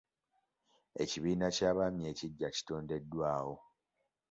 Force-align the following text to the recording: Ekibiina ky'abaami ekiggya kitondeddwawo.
Ekibiina 1.03 1.47
ky'abaami 1.55 2.03
ekiggya 2.11 2.49
kitondeddwawo. 2.55 3.55